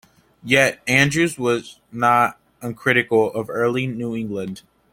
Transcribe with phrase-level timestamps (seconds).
[0.43, 4.63] Yet Andrews was not uncritical of early New England.